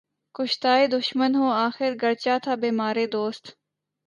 کُشتۂ 0.35 0.73
دشمن 0.95 1.31
ہوں 1.39 1.51
آخر، 1.67 1.91
گرچہ 2.01 2.35
تھا 2.43 2.53
بیمارِ 2.61 2.97
دوست 3.15 3.43